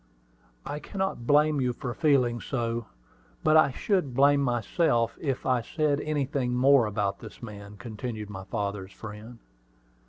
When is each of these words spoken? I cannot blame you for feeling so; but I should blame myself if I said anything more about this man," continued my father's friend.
I 0.65 0.79
cannot 0.79 1.27
blame 1.27 1.61
you 1.61 1.73
for 1.73 1.93
feeling 1.93 2.41
so; 2.41 2.87
but 3.43 3.55
I 3.55 3.69
should 3.69 4.15
blame 4.15 4.41
myself 4.41 5.15
if 5.21 5.45
I 5.45 5.61
said 5.61 6.01
anything 6.01 6.55
more 6.55 6.87
about 6.87 7.19
this 7.19 7.43
man," 7.43 7.77
continued 7.77 8.27
my 8.31 8.45
father's 8.45 8.93
friend. 8.93 9.37